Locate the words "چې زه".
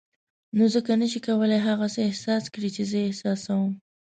2.75-2.97